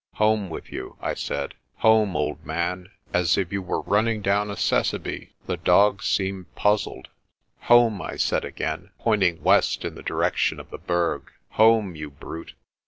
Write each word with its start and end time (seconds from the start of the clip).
"Home 0.15 0.49
with 0.49 0.71
you," 0.71 0.97
I 0.99 1.13
said. 1.13 1.53
"Home, 1.85 2.15
old 2.15 2.43
man, 2.43 2.89
as 3.13 3.37
if 3.37 3.53
you 3.53 3.61
were 3.61 3.81
running 3.81 4.23
down 4.23 4.49
a 4.49 4.55
tsessebe." 4.55 5.29
* 5.39 5.45
The 5.45 5.57
dog 5.57 6.01
seemed 6.01 6.55
puzzled. 6.55 7.09
"Home," 7.69 8.01
I 8.01 8.15
said 8.15 8.43
again, 8.43 8.89
point 8.97 9.21
ing 9.21 9.43
west 9.43 9.85
in 9.85 9.93
the 9.93 10.01
direction 10.01 10.59
of 10.59 10.71
the 10.71 10.79
Berg. 10.79 11.31
"Home, 11.49 11.95
you 11.95 12.09
brute." 12.09 12.55